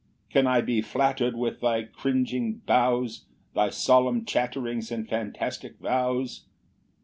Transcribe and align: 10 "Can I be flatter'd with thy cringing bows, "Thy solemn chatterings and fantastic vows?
10 0.31 0.31
"Can 0.31 0.47
I 0.47 0.61
be 0.61 0.81
flatter'd 0.81 1.35
with 1.35 1.59
thy 1.59 1.83
cringing 1.83 2.63
bows, 2.65 3.27
"Thy 3.53 3.69
solemn 3.69 4.25
chatterings 4.25 4.91
and 4.91 5.07
fantastic 5.07 5.77
vows? 5.77 6.47